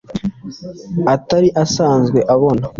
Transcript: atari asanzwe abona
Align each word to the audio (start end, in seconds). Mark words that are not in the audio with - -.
atari 1.15 1.47
asanzwe 1.63 2.19
abona 2.33 2.65